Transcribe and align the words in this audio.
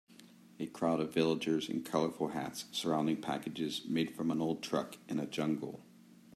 A 0.59 0.65
crowd 0.65 0.99
of 0.99 1.13
villagers 1.13 1.69
in 1.69 1.83
colorful 1.83 2.29
hats 2.29 2.65
surrounding 2.71 3.21
packages 3.21 3.85
made 3.85 4.09
from 4.15 4.31
an 4.31 4.41
old 4.41 4.63
truck 4.63 4.97
in 5.07 5.19
a 5.19 5.27
jungle. 5.27 5.85